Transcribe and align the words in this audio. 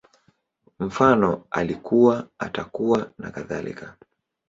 Mfano, 0.79 1.43
Alikuwa, 1.51 2.27
Atakuwa, 2.39 3.11
nakadhalika 3.17 3.95